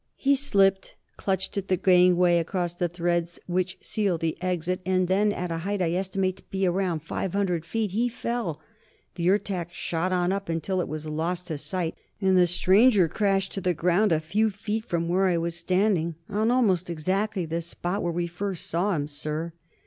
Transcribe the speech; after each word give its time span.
He 0.17 0.35
slipped, 0.35 0.95
clutched 1.15 1.57
at 1.59 1.67
the 1.67 1.77
gangway 1.77 2.39
across 2.39 2.73
the 2.73 2.89
threads 2.89 3.39
which 3.45 3.77
seal 3.81 4.17
the 4.17 4.35
exit, 4.41 4.81
and 4.83 5.07
then, 5.07 5.31
at 5.31 5.51
a 5.51 5.59
height 5.59 5.79
I 5.79 5.91
estimate 5.91 6.37
to 6.37 6.43
be 6.49 6.65
around 6.65 7.01
five 7.03 7.33
hundred 7.33 7.65
feet, 7.67 7.91
he 7.91 8.09
fell. 8.09 8.59
The 9.13 9.27
Ertak 9.29 9.67
shot 9.71 10.11
on 10.11 10.31
up 10.31 10.49
until 10.49 10.81
it 10.81 10.87
was 10.87 11.05
lost 11.07 11.45
to 11.49 11.57
sight, 11.59 11.93
and 12.19 12.35
the 12.35 12.47
stranger 12.47 13.07
crashed 13.07 13.51
to 13.53 13.61
the 13.61 13.75
ground 13.75 14.11
a 14.11 14.19
few 14.19 14.49
feet 14.49 14.85
from 14.85 15.07
where 15.07 15.27
I 15.27 15.37
was 15.37 15.53
standing 15.53 16.15
on 16.27 16.49
almost 16.49 16.89
exactly 16.89 17.45
the 17.45 17.61
spot 17.61 18.01
where 18.01 18.11
we 18.11 18.25
first 18.25 18.65
saw 18.65 18.95
him, 18.95 19.07
sir. 19.07 19.53